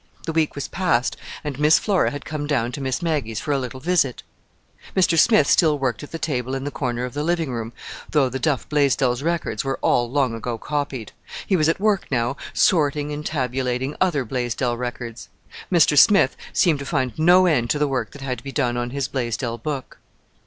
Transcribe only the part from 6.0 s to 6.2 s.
at the